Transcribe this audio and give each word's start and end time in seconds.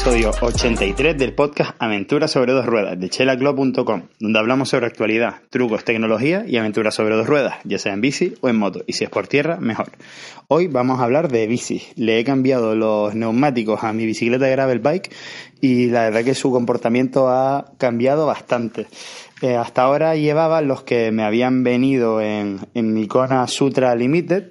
episodio 0.00 0.30
83 0.40 1.18
del 1.18 1.34
podcast 1.34 1.76
Aventuras 1.78 2.30
sobre 2.30 2.54
dos 2.54 2.64
ruedas 2.64 2.98
de 2.98 3.10
chelaclub.com, 3.10 4.04
donde 4.18 4.38
hablamos 4.38 4.70
sobre 4.70 4.86
actualidad, 4.86 5.42
trucos, 5.50 5.84
tecnología 5.84 6.42
y 6.48 6.56
aventuras 6.56 6.94
sobre 6.94 7.16
dos 7.16 7.26
ruedas, 7.26 7.56
ya 7.64 7.78
sea 7.78 7.92
en 7.92 8.00
bici 8.00 8.32
o 8.40 8.48
en 8.48 8.56
moto, 8.56 8.82
y 8.86 8.94
si 8.94 9.04
es 9.04 9.10
por 9.10 9.28
tierra, 9.28 9.58
mejor. 9.60 9.90
Hoy 10.48 10.68
vamos 10.68 11.00
a 11.00 11.04
hablar 11.04 11.30
de 11.30 11.46
bici. 11.46 11.82
Le 11.96 12.18
he 12.18 12.24
cambiado 12.24 12.74
los 12.74 13.14
neumáticos 13.14 13.84
a 13.84 13.92
mi 13.92 14.06
bicicleta 14.06 14.46
de 14.46 14.52
gravel 14.52 14.78
bike 14.78 15.14
y 15.60 15.90
la 15.90 16.04
verdad 16.04 16.24
que 16.24 16.34
su 16.34 16.50
comportamiento 16.50 17.28
ha 17.28 17.74
cambiado 17.76 18.24
bastante. 18.24 18.86
Eh, 19.42 19.56
hasta 19.56 19.82
ahora 19.82 20.16
llevaba 20.16 20.62
los 20.62 20.82
que 20.82 21.12
me 21.12 21.24
habían 21.24 21.62
venido 21.62 22.22
en, 22.22 22.60
en 22.72 22.94
mi 22.94 23.06
Kona 23.06 23.46
Sutra 23.48 23.94
Limited, 23.94 24.44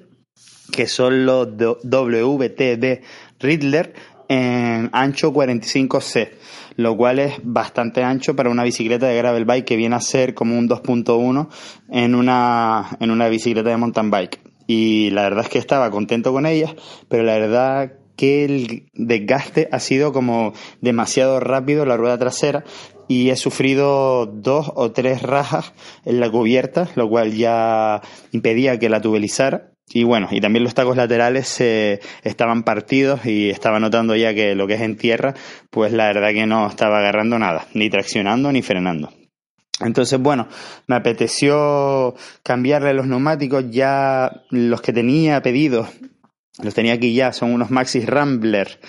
que 0.71 0.85
son 0.85 1.25
los 1.25 1.47
WTB 1.57 3.01
Riddler 3.39 3.93
en 4.29 4.89
ancho 4.93 5.33
45C, 5.33 6.29
lo 6.77 6.95
cual 6.95 7.19
es 7.19 7.33
bastante 7.43 8.03
ancho 8.03 8.35
para 8.35 8.49
una 8.49 8.63
bicicleta 8.63 9.07
de 9.07 9.17
gravel 9.17 9.43
bike 9.43 9.65
que 9.65 9.75
viene 9.75 9.95
a 9.95 10.01
ser 10.01 10.33
como 10.35 10.57
un 10.57 10.69
2.1 10.69 11.49
en 11.89 12.15
una, 12.15 12.97
en 12.99 13.11
una 13.11 13.27
bicicleta 13.27 13.69
de 13.69 13.77
mountain 13.77 14.11
bike. 14.11 14.39
Y 14.67 15.09
la 15.09 15.23
verdad 15.23 15.45
es 15.45 15.49
que 15.49 15.57
estaba 15.57 15.89
contento 15.89 16.31
con 16.31 16.45
ellas, 16.45 16.75
pero 17.09 17.23
la 17.23 17.33
verdad 17.33 17.93
que 18.15 18.45
el 18.45 18.89
desgaste 18.93 19.67
ha 19.71 19.79
sido 19.79 20.13
como 20.13 20.53
demasiado 20.79 21.39
rápido 21.39 21.85
la 21.85 21.97
rueda 21.97 22.19
trasera 22.19 22.63
y 23.07 23.31
he 23.31 23.35
sufrido 23.35 24.27
dos 24.27 24.71
o 24.75 24.91
tres 24.91 25.23
rajas 25.23 25.73
en 26.05 26.19
la 26.19 26.29
cubierta, 26.29 26.87
lo 26.95 27.09
cual 27.09 27.33
ya 27.33 28.01
impedía 28.31 28.77
que 28.77 28.89
la 28.89 29.01
tubelizara 29.01 29.71
y 29.91 30.03
bueno, 30.03 30.27
y 30.31 30.39
también 30.39 30.63
los 30.63 30.75
tacos 30.75 30.95
laterales 30.95 31.59
eh, 31.61 31.99
estaban 32.23 32.63
partidos 32.63 33.25
y 33.25 33.49
estaba 33.49 33.79
notando 33.79 34.15
ya 34.15 34.33
que 34.33 34.53
lo 34.55 34.67
que 34.67 34.75
es 34.75 34.81
en 34.81 34.97
tierra, 34.97 35.33
pues 35.69 35.93
la 35.93 36.07
verdad 36.07 36.29
que 36.31 36.45
no 36.45 36.67
estaba 36.67 36.99
agarrando 36.99 37.39
nada, 37.39 37.65
ni 37.73 37.89
traccionando 37.89 38.51
ni 38.51 38.61
frenando. 38.61 39.11
Entonces, 39.79 40.19
bueno, 40.19 40.47
me 40.87 40.95
apeteció 40.95 42.13
cambiarle 42.43 42.93
los 42.93 43.07
neumáticos, 43.07 43.65
ya 43.71 44.43
los 44.49 44.81
que 44.81 44.93
tenía 44.93 45.41
pedidos, 45.41 45.87
los 46.61 46.73
tenía 46.73 46.93
aquí 46.93 47.13
ya, 47.13 47.31
son 47.31 47.53
unos 47.53 47.71
Maxis 47.71 48.05
Rambler 48.05 48.79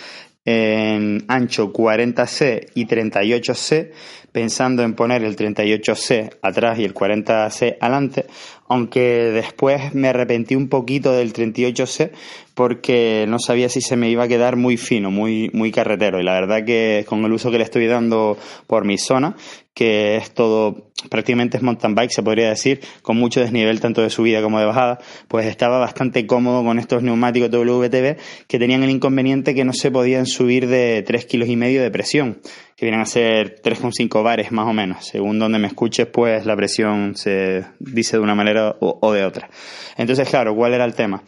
en 0.50 1.24
ancho 1.28 1.72
40C 1.72 2.68
y 2.74 2.86
38C, 2.86 3.90
pensando 4.32 4.82
en 4.82 4.94
poner 4.94 5.24
el 5.24 5.36
38C 5.36 6.38
atrás 6.42 6.78
y 6.78 6.84
el 6.84 6.94
40C 6.94 7.76
adelante, 7.80 8.26
aunque 8.68 9.30
después 9.32 9.94
me 9.94 10.08
arrepentí 10.08 10.54
un 10.54 10.68
poquito 10.68 11.12
del 11.12 11.32
38C 11.32 12.10
porque 12.54 13.24
no 13.28 13.38
sabía 13.38 13.68
si 13.68 13.80
se 13.80 13.96
me 13.96 14.10
iba 14.10 14.24
a 14.24 14.28
quedar 14.28 14.56
muy 14.56 14.76
fino, 14.76 15.10
muy, 15.10 15.50
muy 15.52 15.72
carretero. 15.72 16.20
Y 16.20 16.24
la 16.24 16.34
verdad 16.34 16.64
que 16.64 17.04
con 17.08 17.24
el 17.24 17.32
uso 17.32 17.50
que 17.50 17.58
le 17.58 17.64
estoy 17.64 17.86
dando 17.86 18.36
por 18.66 18.84
mi 18.84 18.98
zona, 18.98 19.36
que 19.80 20.18
es 20.18 20.34
todo, 20.34 20.90
prácticamente 21.08 21.56
es 21.56 21.62
mountain 21.62 21.94
bike, 21.94 22.10
se 22.10 22.22
podría 22.22 22.50
decir, 22.50 22.82
con 23.00 23.16
mucho 23.16 23.40
desnivel 23.40 23.80
tanto 23.80 24.02
de 24.02 24.10
subida 24.10 24.42
como 24.42 24.60
de 24.60 24.66
bajada, 24.66 24.98
pues 25.26 25.46
estaba 25.46 25.78
bastante 25.78 26.26
cómodo 26.26 26.62
con 26.62 26.78
estos 26.78 27.02
neumáticos 27.02 27.48
WTB 27.48 28.18
que 28.46 28.58
tenían 28.58 28.82
el 28.82 28.90
inconveniente 28.90 29.54
que 29.54 29.64
no 29.64 29.72
se 29.72 29.90
podían 29.90 30.26
subir 30.26 30.68
de 30.68 31.02
3 31.06 31.24
kilos 31.24 31.48
y 31.48 31.56
medio 31.56 31.80
de 31.80 31.90
presión, 31.90 32.42
que 32.76 32.84
vienen 32.84 33.00
a 33.00 33.06
ser 33.06 33.62
3,5 33.62 34.22
bares 34.22 34.52
más 34.52 34.68
o 34.68 34.74
menos. 34.74 35.06
Según 35.06 35.38
donde 35.38 35.58
me 35.58 35.68
escuches, 35.68 36.06
pues 36.08 36.44
la 36.44 36.54
presión 36.56 37.16
se 37.16 37.64
dice 37.78 38.18
de 38.18 38.22
una 38.22 38.34
manera 38.34 38.76
o, 38.80 39.12
de 39.14 39.24
otra. 39.24 39.48
Entonces, 39.96 40.28
claro, 40.28 40.54
¿cuál 40.54 40.74
era 40.74 40.84
el 40.84 40.92
tema? 40.92 41.22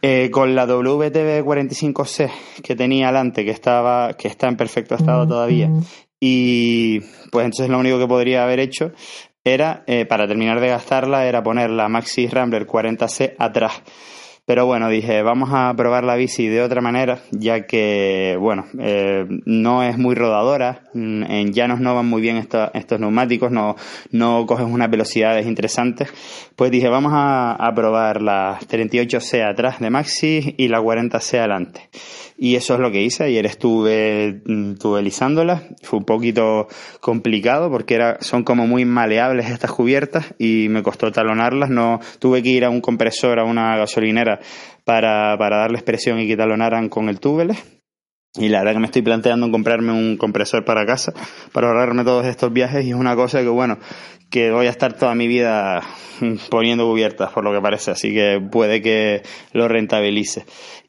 Eh, 0.00 0.30
con 0.30 0.54
la 0.54 0.66
WTB45C 0.66 2.30
que 2.62 2.76
tenía 2.76 3.08
adelante, 3.08 3.44
que 3.44 3.50
estaba, 3.50 4.14
que 4.14 4.28
está 4.28 4.48
en 4.48 4.56
perfecto 4.56 4.94
estado 4.94 5.26
todavía, 5.26 5.70
y 6.26 7.00
pues 7.30 7.44
entonces 7.44 7.68
lo 7.68 7.78
único 7.78 7.98
que 7.98 8.06
podría 8.06 8.44
haber 8.44 8.58
hecho 8.58 8.92
era, 9.44 9.84
eh, 9.86 10.06
para 10.06 10.26
terminar 10.26 10.58
de 10.58 10.68
gastarla, 10.68 11.26
era 11.26 11.42
poner 11.42 11.68
la 11.68 11.90
Maxi 11.90 12.28
Rambler 12.28 12.66
40C 12.66 13.34
atrás. 13.38 13.82
Pero 14.46 14.66
bueno, 14.66 14.90
dije, 14.90 15.22
vamos 15.22 15.48
a 15.52 15.72
probar 15.74 16.04
la 16.04 16.16
bici 16.16 16.48
de 16.48 16.60
otra 16.60 16.82
manera, 16.82 17.18
ya 17.30 17.66
que, 17.66 18.36
bueno, 18.38 18.66
eh, 18.78 19.24
no 19.46 19.82
es 19.82 19.96
muy 19.96 20.14
rodadora, 20.14 20.82
mm, 20.92 21.22
en 21.24 21.52
llanos 21.54 21.80
no 21.80 21.94
van 21.94 22.06
muy 22.06 22.20
bien 22.20 22.36
estos 22.36 23.00
neumáticos, 23.00 23.50
no, 23.50 23.74
no 24.10 24.44
coges 24.44 24.66
unas 24.66 24.90
velocidades 24.90 25.46
interesantes. 25.46 26.12
Pues 26.56 26.70
dije, 26.70 26.88
vamos 26.88 27.12
a, 27.14 27.72
probar 27.74 28.20
la 28.20 28.58
38C 28.68 29.42
atrás 29.42 29.80
de 29.80 29.88
Maxi 29.88 30.54
y 30.58 30.68
la 30.68 30.80
40C 30.80 31.38
adelante. 31.38 31.88
Y 32.36 32.56
eso 32.56 32.74
es 32.74 32.80
lo 32.80 32.90
que 32.90 33.02
hice. 33.02 33.24
Ayer 33.24 33.46
estuve 33.46 34.42
mm, 34.44 34.74
tubelizándolas. 34.74 35.62
Fue 35.82 35.98
un 35.98 36.04
poquito 36.04 36.66
complicado 37.00 37.70
porque 37.70 37.94
era, 37.94 38.18
son 38.20 38.42
como 38.42 38.66
muy 38.66 38.84
maleables 38.84 39.50
estas 39.50 39.70
cubiertas 39.70 40.34
y 40.38 40.68
me 40.68 40.82
costó 40.82 41.12
talonarlas. 41.12 41.70
No, 41.70 42.00
tuve 42.18 42.42
que 42.42 42.50
ir 42.50 42.64
a 42.64 42.70
un 42.70 42.80
compresor, 42.80 43.38
a 43.38 43.44
una 43.44 43.76
gasolinera 43.76 44.40
para, 44.84 45.36
para 45.38 45.58
darles 45.58 45.82
presión 45.82 46.18
y 46.18 46.26
que 46.26 46.36
talonaran 46.36 46.88
con 46.88 47.08
el 47.08 47.20
túbeles. 47.20 47.62
Y 48.36 48.48
la 48.48 48.58
verdad 48.58 48.72
que 48.72 48.80
me 48.80 48.86
estoy 48.86 49.02
planteando 49.02 49.48
comprarme 49.52 49.92
un 49.92 50.16
compresor 50.16 50.64
para 50.64 50.84
casa 50.84 51.12
para 51.52 51.68
ahorrarme 51.68 52.02
todos 52.02 52.26
estos 52.26 52.52
viajes 52.52 52.84
y 52.84 52.90
es 52.90 52.96
una 52.96 53.14
cosa 53.14 53.42
que 53.42 53.48
bueno, 53.48 53.78
que 54.28 54.50
voy 54.50 54.66
a 54.66 54.70
estar 54.70 54.94
toda 54.94 55.14
mi 55.14 55.28
vida 55.28 55.82
poniendo 56.50 56.84
cubiertas 56.84 57.30
por 57.30 57.44
lo 57.44 57.52
que 57.52 57.60
parece, 57.60 57.92
así 57.92 58.12
que 58.12 58.40
puede 58.50 58.82
que 58.82 59.22
lo 59.52 59.68
rentabilice. 59.68 60.44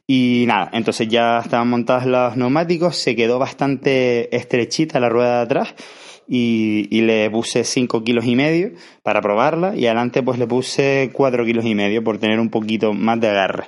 Y 0.07 0.45
nada, 0.47 0.69
entonces 0.73 1.07
ya 1.07 1.39
estaban 1.39 1.67
montados 1.67 2.05
los 2.05 2.37
neumáticos, 2.37 2.95
se 2.95 3.15
quedó 3.15 3.39
bastante 3.39 4.35
estrechita 4.35 4.99
la 4.99 5.09
rueda 5.09 5.37
de 5.37 5.43
atrás 5.43 5.73
y, 6.27 6.87
y 6.91 7.01
le 7.01 7.29
puse 7.31 7.63
5 7.63 8.03
kilos 8.03 8.25
y 8.25 8.35
medio 8.35 8.71
para 9.01 9.21
probarla 9.21 9.75
y 9.75 9.87
adelante 9.87 10.21
pues 10.21 10.37
le 10.37 10.45
puse 10.45 11.09
4 11.11 11.43
kilos 11.45 11.65
y 11.65 11.73
medio 11.73 12.03
por 12.03 12.19
tener 12.19 12.39
un 12.39 12.49
poquito 12.49 12.93
más 12.93 13.19
de 13.19 13.29
agarre. 13.29 13.65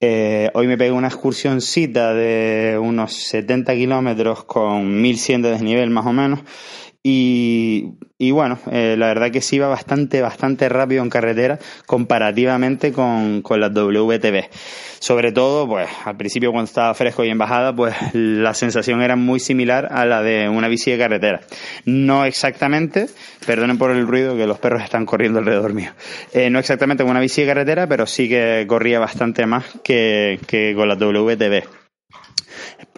Eh, 0.00 0.50
hoy 0.52 0.66
me 0.66 0.76
pegué 0.76 0.92
una 0.92 1.08
excursioncita 1.08 2.12
de 2.12 2.78
unos 2.78 3.14
70 3.14 3.74
kilómetros 3.74 4.44
con 4.44 5.00
1100 5.00 5.42
de 5.42 5.50
desnivel 5.50 5.88
más 5.88 6.04
o 6.04 6.12
menos 6.12 6.40
y, 7.08 8.32
bueno, 8.32 8.58
eh, 8.72 8.96
la 8.98 9.06
verdad 9.06 9.30
que 9.30 9.40
sí 9.40 9.56
iba 9.56 9.68
bastante, 9.68 10.20
bastante 10.22 10.68
rápido 10.68 11.04
en 11.04 11.10
carretera 11.10 11.60
comparativamente 11.86 12.92
con, 12.92 13.42
con 13.42 13.60
las 13.60 13.72
WTB. 13.72 14.50
Sobre 14.98 15.30
todo, 15.30 15.68
pues 15.68 15.88
al 16.04 16.16
principio 16.16 16.50
cuando 16.50 16.64
estaba 16.64 16.92
fresco 16.94 17.22
y 17.22 17.28
en 17.28 17.38
bajada, 17.38 17.76
pues 17.76 17.94
la 18.12 18.54
sensación 18.54 19.02
era 19.02 19.14
muy 19.14 19.38
similar 19.38 19.86
a 19.92 20.04
la 20.04 20.20
de 20.20 20.48
una 20.48 20.66
bici 20.66 20.90
de 20.90 20.98
carretera. 20.98 21.42
No 21.84 22.24
exactamente, 22.24 23.06
perdonen 23.46 23.78
por 23.78 23.92
el 23.92 24.04
ruido 24.04 24.36
que 24.36 24.48
los 24.48 24.58
perros 24.58 24.82
están 24.82 25.06
corriendo 25.06 25.38
alrededor 25.38 25.74
mío. 25.74 25.92
Eh, 26.32 26.50
no 26.50 26.58
exactamente 26.58 27.04
como 27.04 27.12
una 27.12 27.20
bici 27.20 27.42
de 27.42 27.46
carretera, 27.46 27.86
pero 27.86 28.06
sí 28.06 28.28
que 28.28 28.64
corría 28.66 28.98
bastante 28.98 29.46
más 29.46 29.64
que, 29.84 30.40
que 30.48 30.74
con 30.74 30.88
las 30.88 30.98
WTB 30.98 31.75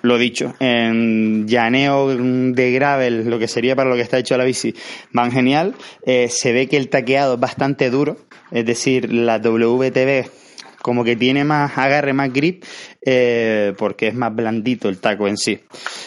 lo 0.09 0.19
dicho, 0.19 0.55
en 0.59 1.47
llaneo 1.47 2.09
de 2.09 2.73
gravel, 2.73 3.29
lo 3.29 3.39
que 3.39 3.47
sería 3.47 3.77
para 3.77 3.91
lo 3.91 3.97
que 3.97 4.03
está 4.03 4.19
hecho 4.19 4.37
la 4.37 4.45
bici, 4.45 4.75
van 5.13 5.31
genial. 5.31 5.75
Eh, 6.05 6.29
se 6.31 6.53
ve 6.53 6.67
que 6.67 6.77
el 6.77 6.89
taqueado 6.89 7.35
es 7.35 7.41
bastante 7.41 7.91
duro, 7.91 8.17
es 8.51 8.65
decir, 8.65 9.13
la 9.13 9.39
WTB 9.39 10.48
como 10.83 11.05
que 11.05 11.17
tiene 11.17 11.45
más 11.45 11.77
agarre, 11.77 12.13
más 12.13 12.33
grip, 12.33 12.65
eh, 13.03 13.75
porque 13.79 14.09
es 14.09 14.15
más 14.15 14.35
blandito 14.35 14.89
el 14.89 14.99
taco 14.99 15.29
en 15.29 15.37
sí. 15.37 15.61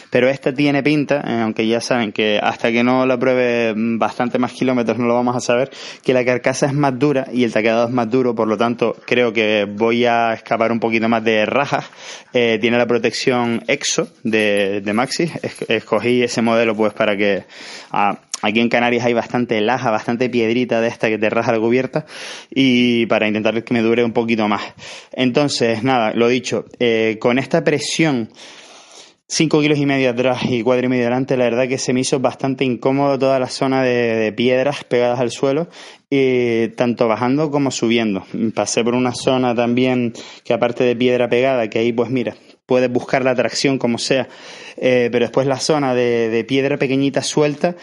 Pero 0.10 0.30
esta 0.30 0.54
tiene 0.54 0.84
pinta, 0.84 1.24
eh, 1.26 1.42
aunque 1.42 1.68
ya 1.68 1.82
saben 1.82 2.12
que 2.12 2.40
hasta 2.42 2.72
que 2.72 2.84
no 2.84 3.06
la 3.06 3.18
pruebe 3.18 3.74
bastante 3.76 4.40
más 4.40 4.54
kilómetros 4.54 4.98
no 4.98 5.06
lo 5.06 5.16
vamos 5.16 5.36
a 5.36 5.40
saber, 5.40 5.72
que 6.04 6.14
la 6.14 6.26
carcasa 6.26 6.68
es 6.68 6.74
más 6.74 6.98
dura 6.98 7.28
y 7.32 7.44
el 7.44 7.54
taqueado 7.54 7.86
es 7.88 7.92
más 7.92 8.10
duro, 8.10 8.36
por 8.36 8.48
lo 8.48 8.58
tanto 8.58 8.96
creo 9.06 9.34
que 9.34 9.66
voy 9.70 10.06
a 10.06 10.34
escapar 10.34 10.72
un 10.72 10.80
poquito 10.80 11.08
más 11.10 11.24
de 11.24 11.46
rajas. 11.46 11.86
Eh, 12.34 12.58
tiene 12.62 12.78
la 12.78 12.86
protección 12.86 13.64
EXO 13.68 14.08
de, 14.24 14.82
de 14.82 14.94
Maxi, 14.94 15.30
escogí 15.68 16.24
ese 16.24 16.42
modelo 16.42 16.76
pues 16.76 16.94
para 16.94 17.18
que... 17.18 17.46
Ah, 17.92 18.18
Aquí 18.42 18.60
en 18.60 18.70
Canarias 18.70 19.06
hay 19.06 19.14
bastante 19.14 19.62
laja, 19.62 19.92
bastante 19.92 20.30
piedrita 20.30 20.82
de 20.82 20.88
esta 20.88 21.10
que 21.10 21.18
te 21.18 21.30
raja 21.30 21.52
la 21.52 21.60
cubierta 21.60 22.06
y 22.50 23.06
para 23.06 23.28
intentar 23.28 23.64
que 23.64 23.74
me 23.74 23.82
dure 23.82 24.04
un 24.04 24.14
poquito 24.14 24.48
más. 24.48 24.62
Entonces, 25.14 25.84
nada, 25.84 26.14
lo 26.14 26.28
dicho, 26.28 26.66
eh, 26.80 27.18
con 27.20 27.38
esta 27.38 27.64
presión 27.64 28.30
5 29.34 29.62
kilos 29.62 29.78
y 29.78 29.86
medio 29.86 30.10
atrás 30.10 30.42
y 30.44 30.62
cuatro 30.62 30.88
y 30.88 30.90
medio 30.90 31.04
adelante, 31.04 31.38
la 31.38 31.46
verdad 31.46 31.66
que 31.66 31.78
se 31.78 31.94
me 31.94 32.02
hizo 32.02 32.20
bastante 32.20 32.66
incómodo 32.66 33.18
toda 33.18 33.40
la 33.40 33.48
zona 33.48 33.82
de, 33.82 34.34
piedras 34.36 34.84
pegadas 34.84 35.22
al 35.22 35.32
suelo, 35.32 35.70
tanto 36.76 37.08
bajando 37.08 37.50
como 37.50 37.72
subiendo. 37.72 38.26
Pasé 38.54 38.84
por 38.84 38.94
una 38.94 39.14
zona 39.14 39.56
también 39.56 40.12
que 40.44 40.54
aparte 40.54 40.84
de 40.84 40.98
piedra 40.98 41.30
pegada, 41.30 41.70
que 41.70 41.80
ahí 41.80 41.94
pues 41.94 42.10
mira, 42.10 42.36
puedes 42.66 42.92
buscar 42.92 43.24
la 43.24 43.34
tracción 43.34 43.78
como 43.78 44.00
sea, 44.00 44.28
eh, 44.76 45.08
pero 45.14 45.24
después 45.24 45.48
la 45.48 45.62
zona 45.62 45.96
de 45.96 46.46
piedra 46.46 46.78
pequeñita 46.78 47.22
suelta 47.24 47.78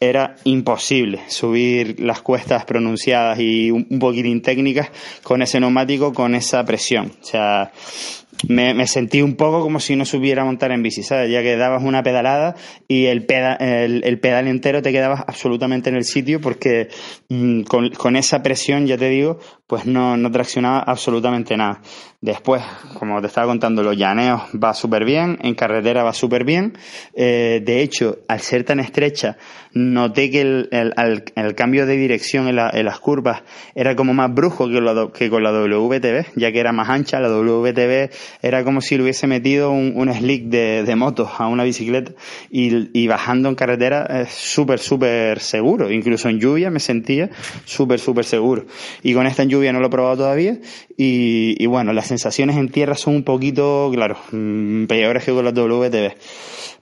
era 0.00 0.36
imposible 0.44 1.20
subir 1.28 2.00
las 2.00 2.22
cuestas 2.22 2.64
pronunciadas 2.64 3.38
y 3.38 3.70
un, 3.70 3.86
poquitín 3.98 4.40
técnicas 4.40 4.90
con 5.22 5.42
ese 5.42 5.60
neumático, 5.60 6.14
con 6.14 6.34
esa 6.34 6.64
presión. 6.64 7.12
O 7.20 7.24
sea, 7.24 7.70
me, 8.48 8.86
sentí 8.86 9.20
un 9.20 9.36
poco 9.36 9.60
como 9.60 9.78
si 9.78 9.96
no 9.96 10.06
supiera 10.06 10.42
montar 10.42 10.72
en 10.72 10.82
bici, 10.82 11.02
¿sabes? 11.02 11.30
Ya 11.30 11.42
que 11.42 11.56
dabas 11.56 11.82
una 11.82 12.02
pedalada 12.02 12.56
y 12.88 13.06
el, 13.06 13.26
el, 13.28 14.20
pedal 14.20 14.48
entero 14.48 14.80
te 14.80 14.92
quedabas 14.92 15.22
absolutamente 15.26 15.90
en 15.90 15.96
el 15.96 16.04
sitio 16.04 16.40
porque 16.40 16.88
mm, 17.28 17.62
con, 17.62 18.16
esa 18.16 18.42
presión, 18.42 18.86
ya 18.86 18.96
te 18.96 19.10
digo, 19.10 19.38
pues 19.70 19.86
no, 19.86 20.16
no 20.16 20.32
traccionaba 20.32 20.80
absolutamente 20.80 21.56
nada. 21.56 21.80
Después, 22.20 22.60
como 22.94 23.20
te 23.20 23.28
estaba 23.28 23.46
contando, 23.46 23.84
los 23.84 23.96
llaneos 23.96 24.42
va 24.52 24.74
súper 24.74 25.04
bien, 25.04 25.38
en 25.42 25.54
carretera 25.54 26.02
va 26.02 26.12
súper 26.12 26.44
bien. 26.44 26.76
Eh, 27.14 27.62
de 27.64 27.80
hecho, 27.80 28.18
al 28.26 28.40
ser 28.40 28.64
tan 28.64 28.80
estrecha, 28.80 29.38
noté 29.72 30.28
que 30.28 30.40
el, 30.40 30.68
el, 30.72 31.54
cambio 31.54 31.86
de 31.86 31.96
dirección 31.96 32.48
en, 32.48 32.56
las 32.56 32.98
curvas 32.98 33.44
era 33.76 33.94
como 33.94 34.12
más 34.12 34.34
brujo 34.34 34.68
que, 34.68 34.80
que 35.14 35.30
con 35.30 35.44
la 35.44 35.52
WTB, 35.52 36.32
ya 36.34 36.50
que 36.50 36.58
era 36.58 36.72
más 36.72 36.88
ancha. 36.88 37.20
La 37.20 37.28
WTB 37.28 38.10
era 38.42 38.64
como 38.64 38.80
si 38.80 38.96
le 38.96 39.04
hubiese 39.04 39.28
metido 39.28 39.70
un, 39.70 39.92
un 39.94 40.12
slick 40.12 40.46
de, 40.46 40.82
de 40.82 40.96
moto 40.96 41.30
a 41.38 41.46
una 41.46 41.62
bicicleta 41.62 42.10
y, 42.50 42.90
y 42.92 43.06
bajando 43.06 43.48
en 43.48 43.54
carretera 43.54 44.22
es 44.22 44.30
súper, 44.30 44.80
súper 44.80 45.38
seguro. 45.38 45.92
Incluso 45.92 46.28
en 46.28 46.40
lluvia 46.40 46.70
me 46.70 46.80
sentía 46.80 47.30
súper, 47.64 48.00
súper 48.00 48.24
seguro. 48.24 48.66
Y 49.04 49.14
con 49.14 49.28
esta 49.28 49.44
en 49.44 49.48
lluvia 49.48 49.59
no 49.72 49.80
lo 49.80 49.86
he 49.86 49.90
probado 49.90 50.16
todavía. 50.16 50.58
Y, 50.96 51.64
bueno, 51.66 51.92
las 51.92 52.06
sensaciones 52.06 52.56
en 52.56 52.68
tierra 52.68 52.94
son 52.94 53.16
un 53.16 53.22
poquito, 53.24 53.90
claro, 53.92 54.16
mm, 54.32 54.84
peores 54.84 55.24
que 55.24 55.32
con 55.32 55.44
la 55.44 55.52
WTB. 55.52 56.12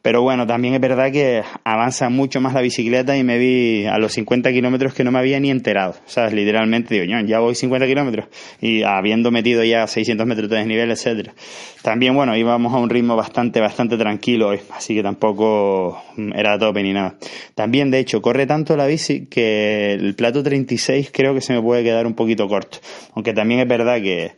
Pero 0.02 0.22
bueno, 0.22 0.46
también 0.46 0.74
es 0.74 0.80
verdad 0.80 1.10
que 1.10 1.42
avanza 1.64 2.08
mucho 2.08 2.40
más 2.40 2.54
la 2.54 2.60
bicicleta 2.60 3.16
y 3.16 3.24
me 3.24 3.38
vi 3.38 3.86
a 3.86 3.98
los 3.98 4.12
50 4.12 4.52
kilómetros 4.52 4.94
que 4.94 5.04
no 5.04 5.10
me 5.10 5.18
había 5.18 5.40
ni 5.40 5.50
enterado. 5.50 5.94
¿Sabes? 6.06 6.32
Literalmente 6.32 6.94
digo, 6.94 7.22
ya 7.26 7.40
voy 7.40 7.54
50 7.54 7.86
kilómetros 7.86 8.26
y 8.60 8.82
habiendo 8.82 9.30
metido 9.30 9.64
ya 9.64 9.86
600 9.86 10.26
metros 10.26 10.50
de 10.50 10.56
desnivel, 10.56 10.90
etcétera. 10.90 11.34
También, 11.82 12.14
bueno, 12.14 12.36
íbamos 12.36 12.74
a 12.74 12.76
un 12.76 12.90
ritmo 12.90 13.16
bastante, 13.16 13.60
bastante 13.60 13.96
tranquilo 13.96 14.48
hoy, 14.48 14.60
así 14.74 14.94
que 14.94 15.02
tampoco 15.02 16.02
era 16.34 16.58
tope 16.58 16.82
ni 16.82 16.92
nada. 16.92 17.14
También, 17.54 17.90
de 17.90 18.00
hecho, 18.00 18.20
corre 18.20 18.46
tanto 18.46 18.76
la 18.76 18.86
bici 18.86 19.26
que 19.26 19.94
el 19.94 20.14
plato 20.14 20.42
36 20.42 21.10
creo 21.12 21.34
que 21.34 21.40
se 21.40 21.54
me 21.54 21.62
puede 21.62 21.82
quedar 21.82 22.06
un 22.06 22.14
poquito 22.14 22.46
corto. 22.46 22.67
Aunque 23.14 23.32
también 23.32 23.60
es 23.60 23.68
verdad 23.68 23.96
que 24.00 24.32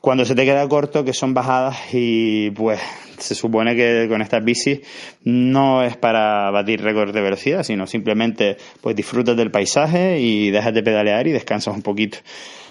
cuando 0.00 0.24
se 0.24 0.34
te 0.34 0.44
queda 0.44 0.66
corto, 0.68 1.04
que 1.04 1.12
son 1.12 1.34
bajadas 1.34 1.76
y 1.92 2.50
pues 2.52 2.80
se 3.18 3.34
supone 3.34 3.76
que 3.76 4.06
con 4.08 4.22
estas 4.22 4.42
bicis 4.42 4.80
no 5.24 5.82
es 5.82 5.96
para 5.96 6.50
batir 6.50 6.82
récords 6.82 7.12
de 7.12 7.20
velocidad, 7.20 7.62
sino 7.62 7.86
simplemente 7.86 8.56
pues 8.80 8.96
disfrutas 8.96 9.36
del 9.36 9.50
paisaje 9.50 10.18
y 10.20 10.50
dejas 10.50 10.72
de 10.72 10.82
pedalear 10.82 11.26
y 11.26 11.32
descansas 11.32 11.74
un 11.74 11.82
poquito. 11.82 12.18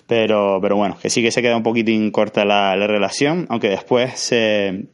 Pero, 0.07 0.57
pero 0.59 0.75
bueno, 0.75 0.97
que 0.99 1.11
sí 1.11 1.21
que 1.21 1.31
se 1.31 1.43
queda 1.43 1.55
un 1.55 1.61
poquitín 1.61 2.09
corta 2.09 2.43
la, 2.43 2.75
la 2.75 2.87
relación, 2.87 3.45
aunque 3.49 3.69
después 3.69 4.19
se, 4.19 4.87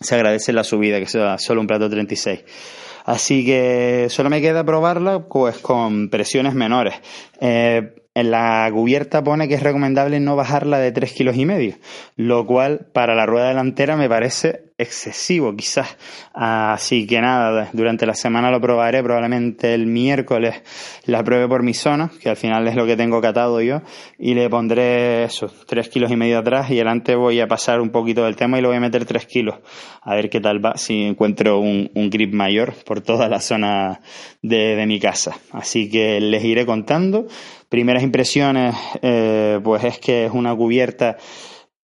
se 0.00 0.14
agradece 0.16 0.52
la 0.52 0.64
subida, 0.64 0.98
que 0.98 1.06
sea 1.06 1.38
solo 1.38 1.60
un 1.60 1.68
plato 1.68 1.88
36. 1.88 2.44
Así 3.04 3.46
que 3.46 4.08
solo 4.10 4.28
me 4.28 4.40
queda 4.40 4.64
probarla 4.64 5.28
pues 5.28 5.58
con 5.58 6.10
presiones 6.10 6.54
menores. 6.54 6.94
Eh, 7.40 7.94
en 8.16 8.30
la 8.30 8.68
cubierta 8.72 9.22
pone 9.22 9.46
que 9.46 9.56
es 9.56 9.62
recomendable 9.62 10.20
no 10.20 10.36
bajarla 10.36 10.78
de 10.78 10.90
3 10.90 11.12
kilos 11.12 11.36
y 11.36 11.44
medio, 11.44 11.74
lo 12.16 12.46
cual 12.46 12.86
para 12.94 13.14
la 13.14 13.26
rueda 13.26 13.48
delantera 13.48 13.94
me 13.94 14.08
parece 14.08 14.72
excesivo 14.78 15.54
quizás. 15.56 15.96
Así 16.34 17.06
que 17.06 17.20
nada, 17.20 17.70
durante 17.72 18.04
la 18.06 18.14
semana 18.14 18.50
lo 18.50 18.60
probaré, 18.60 19.02
probablemente 19.02 19.72
el 19.72 19.86
miércoles 19.86 20.62
la 21.06 21.24
pruebe 21.24 21.48
por 21.48 21.62
mi 21.62 21.72
zona, 21.72 22.10
que 22.20 22.28
al 22.28 22.36
final 22.36 22.68
es 22.68 22.74
lo 22.74 22.84
que 22.84 22.96
tengo 22.96 23.20
catado 23.20 23.60
yo, 23.62 23.82
y 24.18 24.34
le 24.34 24.50
pondré 24.50 25.24
eso, 25.24 25.50
3 25.66 25.88
kilos 25.88 26.10
y 26.10 26.16
medio 26.16 26.38
atrás 26.38 26.70
y 26.70 26.74
adelante 26.74 27.14
voy 27.14 27.40
a 27.40 27.48
pasar 27.48 27.80
un 27.80 27.90
poquito 27.90 28.24
del 28.24 28.36
tema 28.36 28.58
y 28.58 28.62
lo 28.62 28.68
voy 28.68 28.76
a 28.76 28.80
meter 28.80 29.04
3 29.04 29.26
kilos, 29.26 29.56
a 30.02 30.14
ver 30.14 30.28
qué 30.28 30.40
tal 30.40 30.64
va, 30.64 30.76
si 30.76 31.04
encuentro 31.04 31.58
un, 31.58 31.90
grip 32.10 32.32
mayor 32.32 32.74
por 32.84 33.00
toda 33.00 33.28
la 33.28 33.40
zona 33.40 34.00
de, 34.42 34.76
de 34.76 34.86
mi 34.86 35.00
casa. 35.00 35.36
Así 35.50 35.90
que 35.90 36.20
les 36.20 36.44
iré 36.44 36.64
contando 36.64 37.26
primeras 37.68 38.02
impresiones, 38.02 38.74
eh, 39.02 39.58
pues 39.62 39.84
es 39.84 39.98
que 39.98 40.26
es 40.26 40.32
una 40.32 40.54
cubierta 40.54 41.16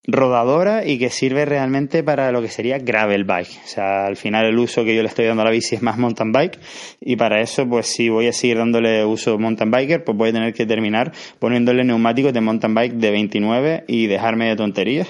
rodadora 0.04 0.84
y 0.84 0.98
que 0.98 1.10
sirve 1.10 1.44
realmente 1.44 2.02
para 2.02 2.32
lo 2.32 2.42
que 2.42 2.48
sería 2.48 2.78
gravel 2.78 3.24
bike. 3.24 3.60
O 3.64 3.68
sea, 3.68 4.06
al 4.06 4.16
final 4.16 4.46
el 4.46 4.58
uso 4.58 4.84
que 4.84 4.96
yo 4.96 5.02
le 5.02 5.08
estoy 5.08 5.26
dando 5.26 5.42
a 5.42 5.44
la 5.44 5.50
bici 5.52 5.76
es 5.76 5.82
más 5.82 5.96
mountain 5.96 6.32
bike 6.32 6.58
y 7.00 7.16
para 7.16 7.40
eso, 7.40 7.68
pues 7.68 7.86
si 7.86 8.08
voy 8.08 8.26
a 8.26 8.32
seguir 8.32 8.58
dándole 8.58 9.04
uso 9.04 9.38
mountain 9.38 9.70
biker, 9.70 10.02
pues 10.02 10.16
voy 10.18 10.30
a 10.30 10.32
tener 10.32 10.54
que 10.54 10.66
terminar 10.66 11.12
poniéndole 11.38 11.84
neumáticos 11.84 12.32
de 12.32 12.40
mountain 12.40 12.74
bike 12.74 12.94
de 12.94 13.10
29 13.12 13.84
y 13.86 14.08
dejarme 14.08 14.48
de 14.48 14.56
tonterías 14.56 15.08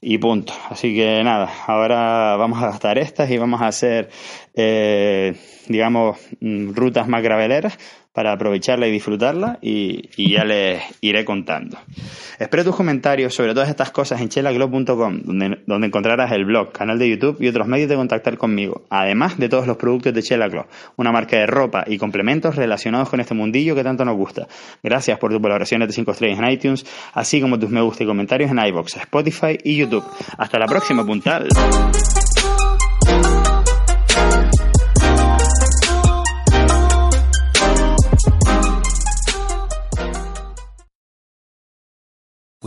y 0.00 0.18
punto. 0.18 0.52
Así 0.70 0.94
que 0.94 1.22
nada, 1.24 1.50
ahora 1.66 2.36
vamos 2.36 2.62
a 2.62 2.66
gastar 2.66 2.98
estas 2.98 3.28
y 3.30 3.38
vamos 3.38 3.60
a 3.60 3.66
hacer, 3.66 4.08
eh, 4.54 5.34
digamos, 5.66 6.16
mm, 6.40 6.74
rutas 6.74 7.08
más 7.08 7.22
graveleras 7.22 7.76
para 8.18 8.32
aprovecharla 8.32 8.88
y 8.88 8.90
disfrutarla 8.90 9.60
y, 9.62 10.28
ya 10.28 10.42
les 10.42 10.82
iré 11.02 11.24
contando. 11.24 11.78
Espero 12.40 12.64
tus 12.64 12.74
comentarios 12.74 13.32
sobre 13.32 13.54
todas 13.54 13.68
estas 13.68 13.92
cosas 13.92 14.20
en 14.20 14.28
chelaglob.com, 14.28 15.20
donde, 15.22 15.86
encontrarás 15.86 16.32
el 16.32 16.44
blog, 16.44 16.72
canal 16.72 16.98
de 16.98 17.10
YouTube 17.10 17.36
y 17.38 17.46
otros 17.46 17.68
medios 17.68 17.88
de 17.88 17.94
contactar 17.94 18.36
conmigo, 18.36 18.82
además 18.90 19.38
de 19.38 19.48
todos 19.48 19.68
los 19.68 19.76
productos 19.76 20.12
de 20.12 20.24
Chela 20.24 20.48
una 20.96 21.12
marca 21.12 21.36
de 21.36 21.46
ropa 21.46 21.84
y 21.86 21.96
complementos 21.96 22.56
relacionados 22.56 23.08
con 23.08 23.20
este 23.20 23.34
mundillo 23.34 23.76
que 23.76 23.84
tanto 23.84 24.04
nos 24.04 24.16
gusta. 24.16 24.48
Gracias 24.82 25.16
por 25.20 25.30
tus 25.30 25.40
valoraciones 25.40 25.86
de 25.86 25.94
5 25.94 26.10
estrellas 26.10 26.40
en 26.40 26.50
iTunes, 26.50 26.84
así 27.14 27.40
como 27.40 27.56
tus 27.56 27.70
me 27.70 27.82
gusta 27.82 28.02
y 28.02 28.06
comentarios 28.08 28.50
en 28.50 28.58
iBox, 28.58 28.96
Spotify 28.96 29.56
y 29.62 29.76
YouTube. 29.76 30.02
Hasta 30.36 30.58
la 30.58 30.66
próxima, 30.66 31.06
puntal. 31.06 31.46